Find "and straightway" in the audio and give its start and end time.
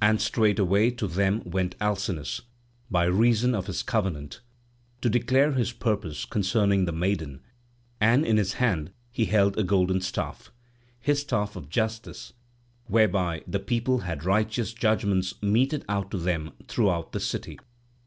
0.00-0.90